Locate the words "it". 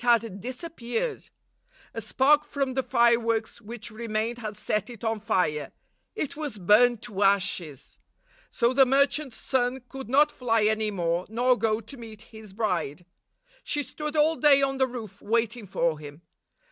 0.03-0.21, 4.89-5.03, 6.15-6.35